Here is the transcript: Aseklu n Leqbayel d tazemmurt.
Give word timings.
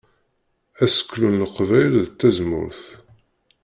Aseklu 0.83 1.27
n 1.31 1.39
Leqbayel 1.43 1.93
d 2.05 2.07
tazemmurt. 2.19 2.83